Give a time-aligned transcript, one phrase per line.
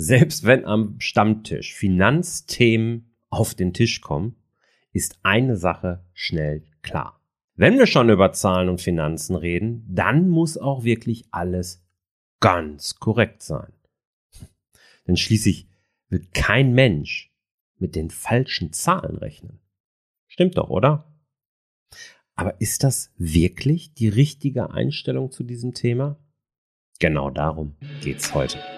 [0.00, 4.36] Selbst wenn am Stammtisch Finanzthemen auf den Tisch kommen,
[4.92, 7.20] ist eine Sache schnell klar.
[7.56, 11.84] Wenn wir schon über Zahlen und Finanzen reden, dann muss auch wirklich alles
[12.38, 13.72] ganz korrekt sein.
[15.08, 15.66] Denn schließlich
[16.08, 17.34] wird kein Mensch
[17.78, 19.58] mit den falschen Zahlen rechnen.
[20.28, 21.12] Stimmt doch, oder?
[22.36, 26.20] Aber ist das wirklich die richtige Einstellung zu diesem Thema?
[27.00, 28.77] Genau darum geht's heute.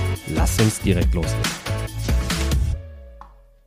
[0.27, 1.51] Lass uns direkt loslegen.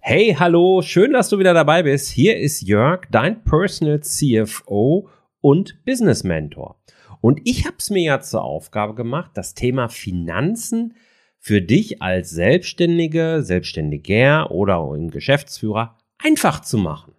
[0.00, 2.10] Hey, hallo, schön, dass du wieder dabei bist.
[2.10, 5.08] Hier ist Jörg, dein Personal CFO
[5.40, 6.80] und Business Mentor.
[7.20, 10.94] Und ich habe es mir ja zur Aufgabe gemacht, das Thema Finanzen
[11.38, 17.14] für dich als Selbstständige, Selbstständiger oder Geschäftsführer einfach zu machen.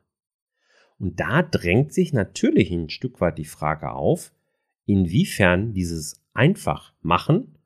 [0.97, 4.31] Und da drängt sich natürlich ein Stück weit die Frage auf,
[4.85, 7.57] inwiefern dieses einfach machen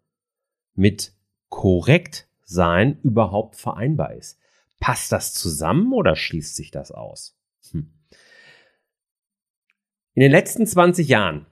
[0.74, 1.14] mit
[1.50, 4.40] korrekt sein überhaupt vereinbar ist.
[4.80, 7.38] Passt das zusammen oder schließt sich das aus?
[7.72, 7.92] Hm.
[10.14, 11.46] In den letzten 20 Jahren,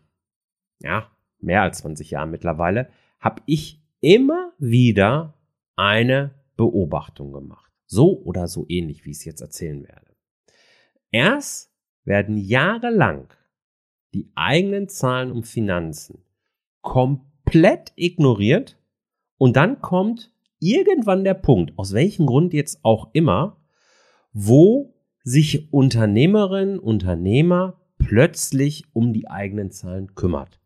[0.79, 5.33] ja, mehr als 20 Jahren mittlerweile, habe ich immer wieder
[5.75, 7.71] eine Beobachtung gemacht.
[7.85, 10.15] So oder so ähnlich, wie ich es jetzt erzählen werde.
[11.11, 11.71] Erst
[12.03, 13.33] werden jahrelang
[14.13, 16.23] die eigenen Zahlen und Finanzen
[16.81, 18.77] komplett ignoriert
[19.37, 23.57] und dann kommt irgendwann der Punkt, aus welchem Grund jetzt auch immer,
[24.33, 24.93] wo
[25.23, 30.59] sich Unternehmerinnen, Unternehmer plötzlich um die eigenen Zahlen kümmert.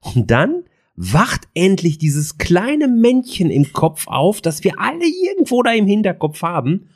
[0.00, 0.64] Und dann
[0.96, 6.42] wacht endlich dieses kleine Männchen im Kopf auf, das wir alle irgendwo da im Hinterkopf
[6.42, 6.90] haben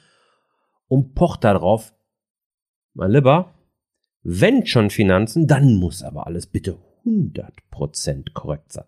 [0.89, 1.95] und pocht darauf,
[2.95, 3.55] mein Lieber,
[4.23, 8.85] wenn schon Finanzen, dann muss aber alles bitte 100% korrekt sein.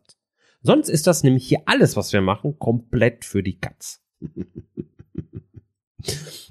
[0.64, 4.02] Sonst ist das nämlich hier alles, was wir machen, komplett für die Katz.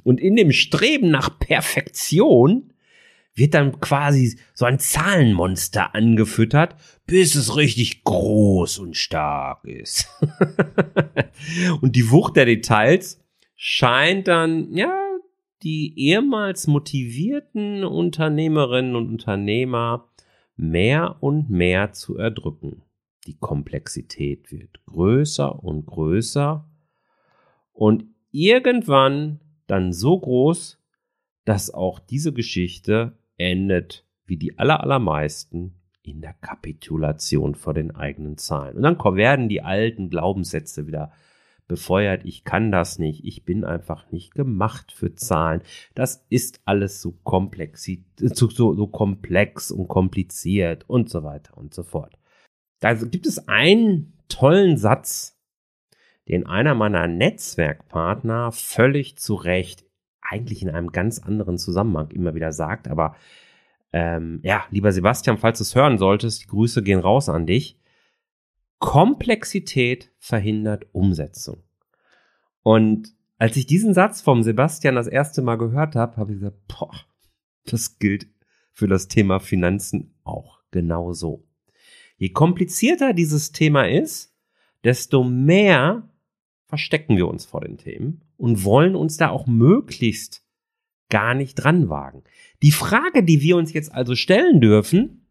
[0.03, 2.73] Und in dem Streben nach Perfektion
[3.33, 6.75] wird dann quasi so ein Zahlenmonster angefüttert,
[7.07, 10.07] bis es richtig groß und stark ist.
[11.81, 13.19] und die Wucht der Details
[13.55, 14.95] scheint dann, ja,
[15.63, 20.09] die ehemals motivierten Unternehmerinnen und Unternehmer
[20.55, 22.83] mehr und mehr zu erdrücken.
[23.27, 26.69] Die Komplexität wird größer und größer
[27.71, 30.79] und irgendwann dann so groß,
[31.45, 38.77] dass auch diese Geschichte endet wie die allermeisten in der Kapitulation vor den eigenen Zahlen.
[38.77, 41.11] Und dann werden die alten Glaubenssätze wieder
[41.67, 45.61] befeuert, ich kann das nicht, ich bin einfach nicht gemacht für Zahlen.
[45.95, 47.89] Das ist alles so komplex,
[48.19, 52.17] so, so, so komplex und kompliziert und so weiter und so fort.
[52.83, 55.39] Da gibt es einen tollen Satz,
[56.27, 59.85] den einer meiner Netzwerkpartner völlig zu Recht,
[60.19, 63.15] eigentlich in einem ganz anderen Zusammenhang immer wieder sagt, aber
[63.93, 67.79] ähm, ja, lieber Sebastian, falls du es hören solltest, die Grüße gehen raus an dich.
[68.79, 71.63] Komplexität verhindert Umsetzung.
[72.63, 76.67] Und als ich diesen Satz vom Sebastian das erste Mal gehört habe, habe ich gesagt,
[76.67, 76.91] boah,
[77.63, 78.27] das gilt
[78.73, 81.45] für das Thema Finanzen auch genauso.
[82.23, 84.33] Je komplizierter dieses Thema ist,
[84.85, 86.07] desto mehr
[86.67, 90.41] verstecken wir uns vor den Themen und wollen uns da auch möglichst
[91.09, 92.23] gar nicht dran wagen.
[92.61, 95.27] Die Frage, die wir uns jetzt also stellen dürfen,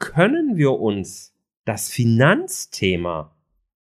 [0.00, 3.36] können wir uns das Finanzthema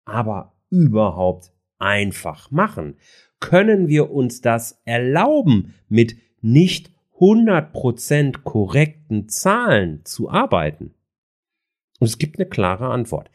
[0.06, 2.98] aber überhaupt einfach machen?
[3.40, 10.94] Können wir uns das erlauben, mit nicht 100% korrekten Zahlen zu arbeiten?
[12.00, 13.30] Und es gibt eine klare Antwort.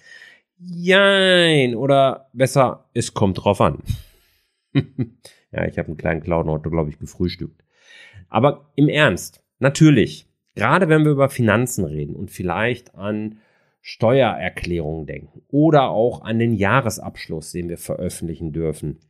[0.58, 3.82] Jein, oder besser, es kommt drauf an.
[4.74, 7.64] ja, ich habe einen kleinen Clown heute, glaube ich, gefrühstückt.
[8.28, 13.40] Aber im Ernst, natürlich, gerade wenn wir über Finanzen reden und vielleicht an
[13.80, 19.00] Steuererklärungen denken oder auch an den Jahresabschluss, den wir veröffentlichen dürfen,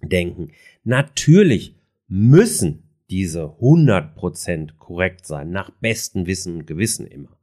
[0.00, 0.52] denken.
[0.84, 1.74] Natürlich
[2.06, 7.36] müssen diese 100% korrekt sein, nach bestem Wissen und Gewissen immer.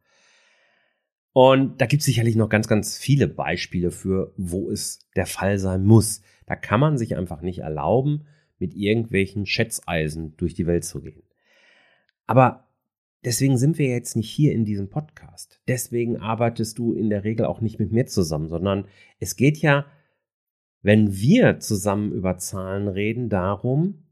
[1.39, 5.59] Und da gibt es sicherlich noch ganz, ganz viele Beispiele für, wo es der Fall
[5.59, 6.23] sein muss.
[6.47, 8.25] Da kann man sich einfach nicht erlauben,
[8.57, 11.21] mit irgendwelchen Schätzeisen durch die Welt zu gehen.
[12.25, 12.71] Aber
[13.23, 15.61] deswegen sind wir jetzt nicht hier in diesem Podcast.
[15.67, 18.87] Deswegen arbeitest du in der Regel auch nicht mit mir zusammen, sondern
[19.19, 19.85] es geht ja,
[20.81, 24.07] wenn wir zusammen über Zahlen reden, darum,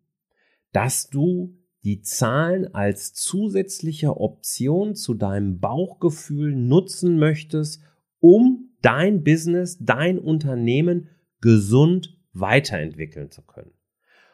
[0.73, 7.81] dass du die Zahlen als zusätzliche Option zu deinem Bauchgefühl nutzen möchtest,
[8.19, 11.09] um dein Business, dein Unternehmen
[11.41, 13.71] gesund weiterentwickeln zu können.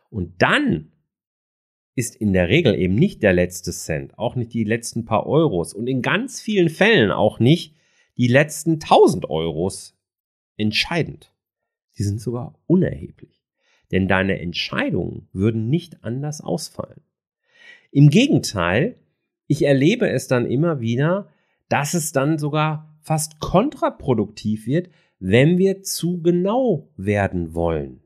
[0.10, 0.94] Und dann
[1.94, 5.74] ist in der Regel eben nicht der letzte Cent, auch nicht die letzten paar Euros
[5.74, 7.76] und in ganz vielen Fällen auch nicht
[8.16, 10.00] die letzten 1000 Euros
[10.56, 11.34] entscheidend.
[11.92, 13.44] Sie sind sogar unerheblich.
[13.92, 17.02] Denn deine Entscheidungen würden nicht anders ausfallen.
[17.92, 18.96] Im Gegenteil,
[19.48, 21.30] ich erlebe es dann immer wieder,
[21.68, 24.90] dass es dann sogar fast kontraproduktiv wird,
[25.20, 28.02] wenn wir zu genau werden wollen.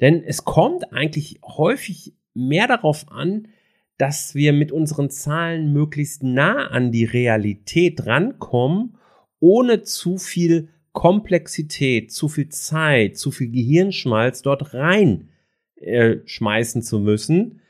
[0.00, 3.48] Denn es kommt eigentlich häufig mehr darauf an,
[3.96, 8.96] dass wir mit unseren Zahlen möglichst nah an die Realität rankommen,
[9.40, 15.28] ohne zu viel Komplexität, zu viel Zeit, zu viel Gehirnschmalz dort rein
[15.76, 17.60] äh, schmeißen zu müssen,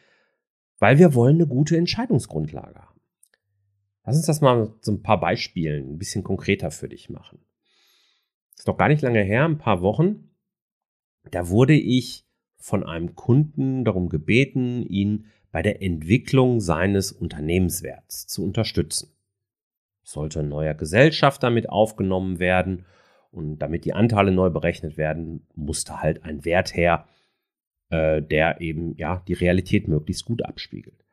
[0.79, 3.01] weil wir wollen eine gute Entscheidungsgrundlage haben.
[4.05, 7.41] Lass uns das mal so ein paar Beispielen ein bisschen konkreter für dich machen.
[8.57, 10.31] Ist noch gar nicht lange her, ein paar Wochen.
[11.31, 12.27] Da wurde ich
[12.57, 19.13] von einem Kunden darum gebeten, ihn bei der Entwicklung seines Unternehmenswerts zu unterstützen.
[20.03, 22.87] Sollte ein neuer Gesellschafter mit aufgenommen werden
[23.31, 27.07] und damit die Anteile neu berechnet werden, musste halt ein Wert her,
[27.90, 31.05] äh, der eben ja die Realität möglichst gut abspiegelt.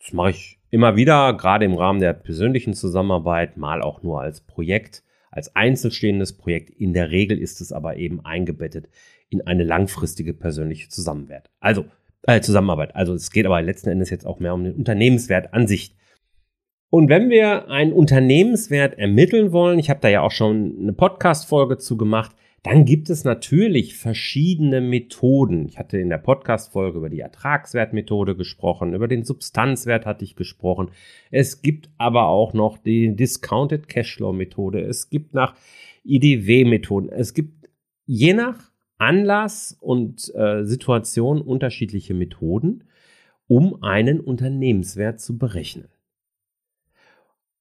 [0.00, 4.40] Das mache ich immer wieder, gerade im Rahmen der persönlichen Zusammenarbeit, mal auch nur als
[4.40, 6.70] Projekt, als einzelstehendes Projekt.
[6.70, 8.88] In der Regel ist es aber eben eingebettet
[9.28, 11.50] in eine langfristige persönliche Zusammenarbeit.
[11.60, 11.84] Also
[12.22, 12.94] äh, Zusammenarbeit.
[12.94, 15.94] Also es geht aber letzten Endes jetzt auch mehr um den Unternehmenswert an sich.
[16.90, 21.78] Und wenn wir einen Unternehmenswert ermitteln wollen, ich habe da ja auch schon eine Podcast-Folge
[21.78, 25.66] zu gemacht, dann gibt es natürlich verschiedene Methoden.
[25.66, 30.90] Ich hatte in der Podcast-Folge über die Ertragswertmethode gesprochen, über den Substanzwert hatte ich gesprochen.
[31.30, 34.80] Es gibt aber auch noch die Discounted Cashflow-Methode.
[34.80, 35.54] Es gibt nach
[36.04, 37.10] IDW-Methoden.
[37.10, 37.68] Es gibt
[38.06, 42.84] je nach Anlass und äh, Situation unterschiedliche Methoden,
[43.46, 45.88] um einen Unternehmenswert zu berechnen.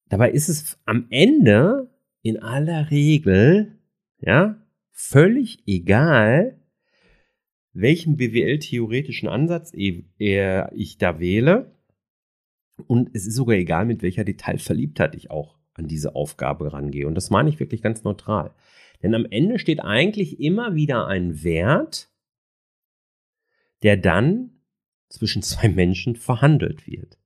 [0.10, 1.90] Dabei ist es am Ende
[2.24, 3.78] in aller Regel,
[4.20, 4.58] ja,
[5.00, 6.60] völlig egal,
[7.72, 11.76] welchen BWL-theoretischen Ansatz ich da wähle.
[12.88, 17.06] Und es ist sogar egal, mit welcher Detailverliebtheit ich auch an diese Aufgabe rangehe.
[17.06, 18.56] Und das meine ich wirklich ganz neutral.
[19.04, 22.10] Denn am Ende steht eigentlich immer wieder ein Wert,
[23.84, 24.62] der dann
[25.10, 27.20] zwischen zwei Menschen verhandelt wird.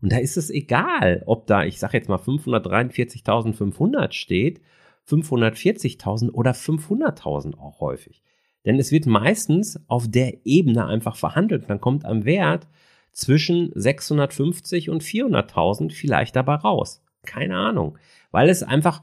[0.00, 4.60] Und da ist es egal, ob da, ich sage jetzt mal 543.500 steht
[5.08, 8.22] 540.000 oder 500.000 auch häufig.
[8.64, 11.68] Denn es wird meistens auf der Ebene einfach verhandelt.
[11.68, 12.68] Dann kommt am Wert
[13.12, 17.02] zwischen 650 und 400.000 vielleicht dabei raus.
[17.24, 17.98] Keine Ahnung.
[18.30, 19.02] Weil es einfach,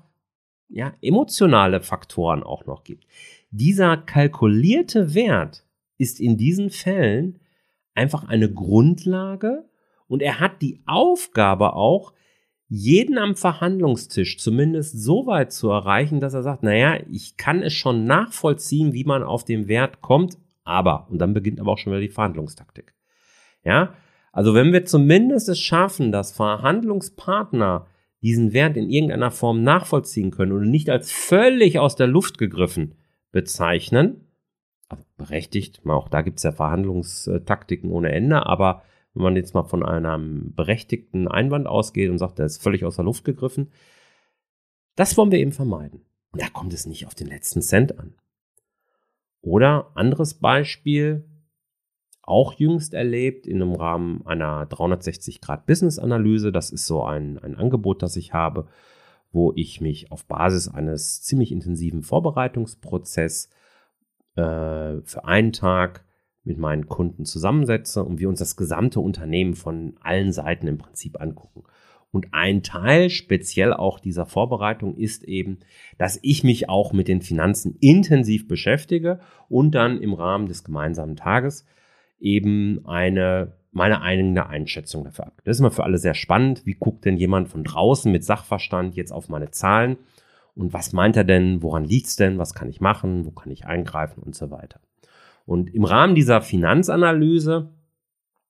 [0.70, 3.06] ja, emotionale Faktoren auch noch gibt.
[3.52, 5.66] Dieser kalkulierte Wert
[5.98, 7.40] ist in diesen Fällen
[7.94, 9.68] einfach eine Grundlage
[10.08, 12.14] und er hat die Aufgabe auch,
[12.70, 17.74] jeden am Verhandlungstisch zumindest so weit zu erreichen, dass er sagt, naja, ich kann es
[17.74, 21.92] schon nachvollziehen, wie man auf den Wert kommt, aber, und dann beginnt aber auch schon
[21.92, 22.94] wieder die Verhandlungstaktik.
[23.64, 23.96] Ja,
[24.32, 27.88] also wenn wir zumindest es schaffen, dass Verhandlungspartner
[28.22, 32.94] diesen Wert in irgendeiner Form nachvollziehen können und nicht als völlig aus der Luft gegriffen
[33.32, 34.28] bezeichnen,
[35.18, 38.84] berechtigt, auch da gibt es ja Verhandlungstaktiken ohne Ende, aber
[39.14, 42.96] wenn man jetzt mal von einem berechtigten Einwand ausgeht und sagt, der ist völlig aus
[42.96, 43.72] der Luft gegriffen,
[44.96, 46.06] das wollen wir eben vermeiden.
[46.32, 48.16] Und da kommt es nicht auf den letzten Cent an.
[49.42, 51.26] Oder anderes Beispiel,
[52.22, 56.52] auch jüngst erlebt in einem Rahmen einer 360-Grad-Business-Analyse.
[56.52, 58.68] Das ist so ein, ein Angebot, das ich habe,
[59.32, 63.50] wo ich mich auf Basis eines ziemlich intensiven Vorbereitungsprozesses
[64.36, 66.06] äh, für einen Tag
[66.44, 71.22] mit meinen Kunden zusammensetze und wir uns das gesamte Unternehmen von allen Seiten im Prinzip
[71.22, 71.64] angucken.
[72.12, 75.60] Und ein Teil speziell auch dieser Vorbereitung ist eben,
[75.98, 81.16] dass ich mich auch mit den Finanzen intensiv beschäftige und dann im Rahmen des gemeinsamen
[81.16, 81.66] Tages
[82.20, 85.42] eben eine meine eigene Einschätzung dafür ab.
[85.44, 86.66] Das ist immer für alle sehr spannend.
[86.66, 89.98] Wie guckt denn jemand von draußen mit Sachverstand jetzt auf meine Zahlen?
[90.56, 91.62] Und was meint er denn?
[91.62, 92.40] Woran liegt's denn?
[92.40, 93.26] Was kann ich machen?
[93.26, 94.80] Wo kann ich eingreifen und so weiter?
[95.50, 97.72] Und im Rahmen dieser Finanzanalyse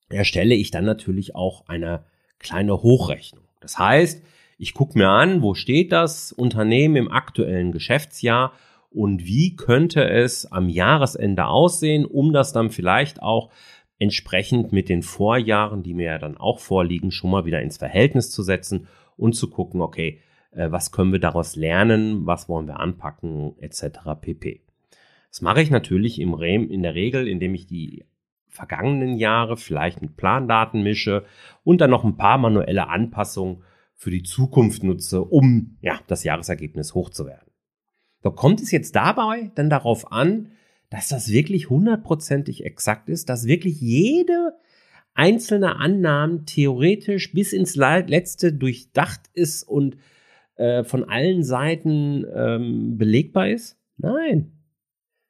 [0.09, 2.03] erstelle ich dann natürlich auch eine
[2.39, 3.45] kleine Hochrechnung.
[3.61, 4.21] Das heißt,
[4.57, 8.51] ich gucke mir an, wo steht das Unternehmen im aktuellen Geschäftsjahr
[8.89, 13.49] und wie könnte es am Jahresende aussehen, um das dann vielleicht auch
[13.97, 18.29] entsprechend mit den Vorjahren, die mir ja dann auch vorliegen, schon mal wieder ins Verhältnis
[18.29, 20.19] zu setzen und zu gucken, okay,
[20.51, 23.99] äh, was können wir daraus lernen, was wollen wir anpacken, etc.
[24.19, 24.63] pp.
[25.31, 28.05] Das mache ich natürlich im Re in der Regel, indem ich die
[28.47, 31.25] vergangenen Jahre vielleicht mit Plandaten mische
[31.63, 33.63] und dann noch ein paar manuelle Anpassungen
[33.95, 37.51] für die Zukunft nutze, um ja, das Jahresergebnis hochzuwerden.
[38.23, 40.51] So kommt es jetzt dabei dann darauf an,
[40.89, 44.53] dass das wirklich hundertprozentig exakt ist, dass wirklich jede
[45.13, 49.97] einzelne Annahme theoretisch bis ins Letzte durchdacht ist und
[50.55, 53.77] äh, von allen Seiten ähm, belegbar ist?
[53.97, 54.58] Nein.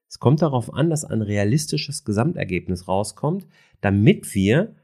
[0.09, 3.47] Es kommt darauf an, dass ein realistisches Gesamtergebnis rauskommt,
[3.79, 4.75] damit wir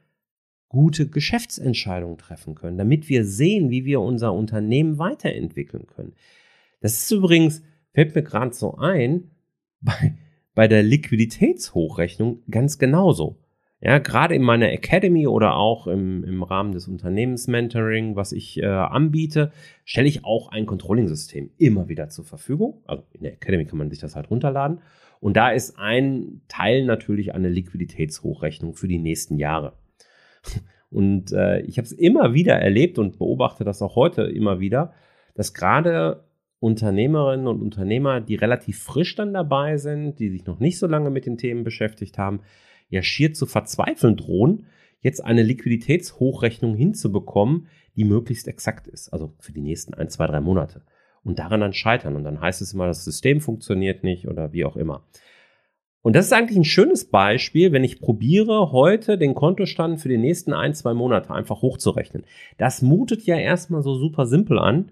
[0.70, 6.14] gute Geschäftsentscheidungen treffen können, damit wir sehen, wie wir unser Unternehmen weiterentwickeln können.
[6.80, 7.64] Das ist übrigens,
[7.94, 9.32] fällt mir gerade so ein,
[9.82, 10.16] bei,
[10.54, 13.40] bei der Liquiditätshochrechnung ganz genauso.
[13.82, 18.66] Ja, gerade in meiner Academy oder auch im, im Rahmen des Unternehmensmentoring, was ich äh,
[18.66, 19.52] anbiete,
[19.84, 22.82] stelle ich auch ein Controlling-System immer wieder zur Verfügung.
[22.86, 24.80] Also in der Academy kann man sich das halt runterladen.
[25.26, 29.74] Und da ist ein Teil natürlich eine Liquiditätshochrechnung für die nächsten Jahre.
[30.92, 34.94] Und äh, ich habe es immer wieder erlebt und beobachte das auch heute immer wieder,
[35.34, 36.26] dass gerade
[36.60, 41.10] Unternehmerinnen und Unternehmer, die relativ frisch dann dabei sind, die sich noch nicht so lange
[41.10, 42.42] mit den Themen beschäftigt haben,
[42.90, 44.68] ja schier zu verzweifeln drohen,
[45.00, 47.66] jetzt eine Liquiditätshochrechnung hinzubekommen,
[47.96, 50.84] die möglichst exakt ist, also für die nächsten ein, zwei, drei Monate.
[51.26, 52.16] Und daran dann scheitern.
[52.16, 55.04] Und dann heißt es immer, das System funktioniert nicht oder wie auch immer.
[56.02, 60.20] Und das ist eigentlich ein schönes Beispiel, wenn ich probiere, heute den Kontostand für die
[60.20, 62.26] nächsten ein, zwei Monate einfach hochzurechnen.
[62.60, 64.92] Das mutet ja erstmal so super simpel an,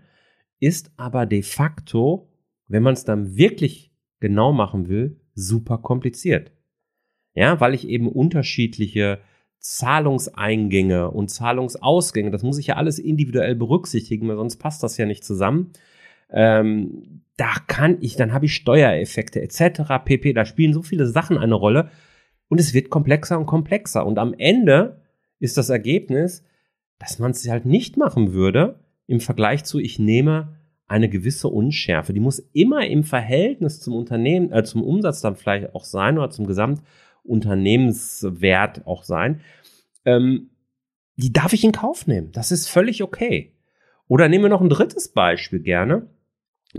[0.60, 2.30] ist aber de facto,
[2.68, 6.52] wenn man es dann wirklich genau machen will, super kompliziert.
[7.36, 9.20] Ja, weil ich eben unterschiedliche
[9.60, 15.06] Zahlungseingänge und Zahlungsausgänge, das muss ich ja alles individuell berücksichtigen, weil sonst passt das ja
[15.06, 15.74] nicht zusammen.
[16.34, 19.82] Ähm, da kann ich, dann habe ich Steuereffekte etc.
[20.04, 20.34] pp.
[20.34, 21.90] Da spielen so viele Sachen eine Rolle
[22.48, 24.06] und es wird komplexer und komplexer.
[24.06, 25.02] Und am Ende
[25.40, 26.44] ist das Ergebnis,
[27.00, 32.14] dass man es halt nicht machen würde im Vergleich zu, ich nehme eine gewisse Unschärfe.
[32.14, 36.30] Die muss immer im Verhältnis zum Unternehmen, äh, zum Umsatz dann vielleicht auch sein oder
[36.30, 39.42] zum Gesamtunternehmenswert auch sein.
[40.06, 40.52] Ähm,
[41.16, 42.32] die darf ich in Kauf nehmen.
[42.32, 43.54] Das ist völlig okay.
[44.08, 46.08] Oder nehmen wir noch ein drittes Beispiel gerne.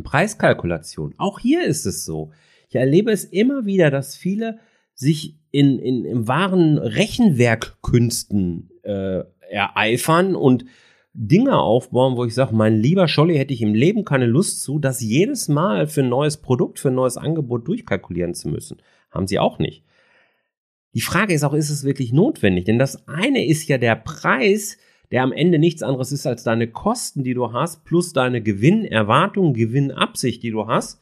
[0.02, 1.14] Preiskalkulation.
[1.18, 2.32] Auch hier ist es so.
[2.68, 4.58] Ich erlebe es immer wieder, dass viele
[4.94, 10.64] sich in, in, im wahren Rechenwerkkünsten äh, ereifern und
[11.12, 14.80] Dinge aufbauen, wo ich sage, mein lieber Scholli, hätte ich im Leben keine Lust zu,
[14.80, 18.78] das jedes Mal für ein neues Produkt, für ein neues Angebot durchkalkulieren zu müssen.
[19.12, 19.84] Haben sie auch nicht.
[20.92, 22.64] Die Frage ist auch, ist es wirklich notwendig?
[22.64, 24.76] Denn das eine ist ja der Preis,
[25.10, 29.54] der am Ende nichts anderes ist als deine Kosten, die du hast, plus deine Gewinnerwartung,
[29.54, 31.00] Gewinnabsicht, die du hast.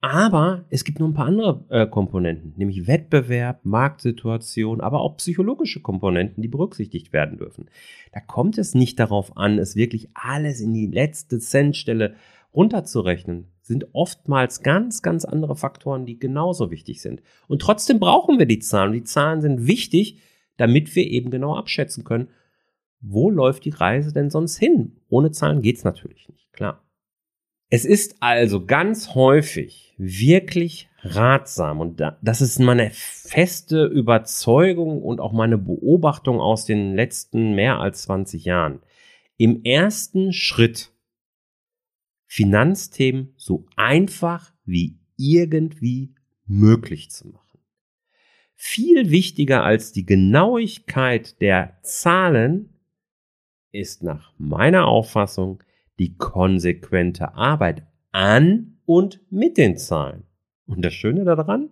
[0.00, 5.80] Aber es gibt noch ein paar andere äh, Komponenten, nämlich Wettbewerb, Marktsituation, aber auch psychologische
[5.80, 7.70] Komponenten, die berücksichtigt werden dürfen.
[8.12, 12.14] Da kommt es nicht darauf an, es wirklich alles in die letzte Centstelle
[12.54, 13.48] runterzurechnen.
[13.62, 17.22] Sind oftmals ganz, ganz andere Faktoren, die genauso wichtig sind.
[17.48, 18.92] Und trotzdem brauchen wir die Zahlen.
[18.92, 20.20] Die Zahlen sind wichtig,
[20.56, 22.28] damit wir eben genau abschätzen können,
[23.00, 25.00] wo läuft die Reise denn sonst hin?
[25.08, 26.82] Ohne Zahlen geht's natürlich nicht, klar.
[27.68, 35.32] Es ist also ganz häufig wirklich ratsam und das ist meine feste Überzeugung und auch
[35.32, 38.80] meine Beobachtung aus den letzten mehr als 20 Jahren.
[39.36, 40.92] Im ersten Schritt
[42.26, 46.14] Finanzthemen so einfach wie irgendwie
[46.46, 47.60] möglich zu machen.
[48.54, 52.75] Viel wichtiger als die Genauigkeit der Zahlen
[53.76, 55.62] ist nach meiner Auffassung
[55.98, 60.24] die konsequente Arbeit an und mit den Zahlen.
[60.66, 61.70] Und das Schöne daran,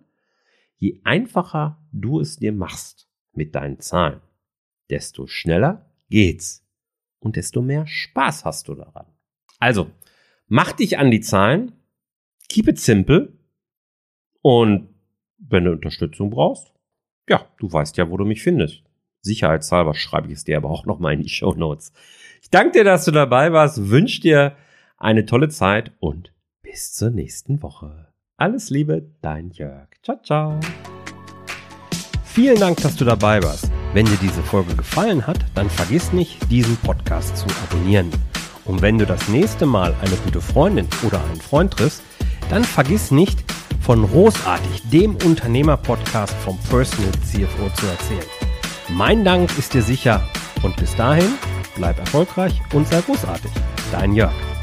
[0.77, 4.21] je einfacher du es dir machst mit deinen Zahlen,
[4.89, 6.65] desto schneller geht's
[7.19, 9.07] und desto mehr Spaß hast du daran.
[9.59, 9.89] Also,
[10.47, 11.73] mach dich an die Zahlen,
[12.47, 13.33] keep it simple
[14.41, 14.89] und
[15.37, 16.71] wenn du Unterstützung brauchst,
[17.27, 18.84] ja, du weißt ja, wo du mich findest.
[19.25, 21.91] Sicherheitshalber schreibe ich es dir aber auch nochmal in die Show Notes.
[22.41, 24.55] Ich danke dir, dass du dabei warst, wünsche dir
[24.97, 28.07] eine tolle Zeit und bis zur nächsten Woche.
[28.37, 29.89] Alles Liebe, dein Jörg.
[30.03, 30.59] Ciao, ciao.
[32.23, 33.71] Vielen Dank, dass du dabei warst.
[33.93, 38.11] Wenn dir diese Folge gefallen hat, dann vergiss nicht, diesen Podcast zu abonnieren.
[38.65, 42.03] Und wenn du das nächste Mal eine gute Freundin oder einen Freund triffst,
[42.49, 43.43] dann vergiss nicht,
[43.79, 48.34] von Großartig, dem Unternehmer-Podcast vom Personal CFO zu erzählen.
[48.89, 50.27] Mein Dank ist dir sicher
[50.61, 51.33] und bis dahin
[51.75, 53.51] bleib erfolgreich und sei großartig.
[53.91, 54.54] Dein Jörg.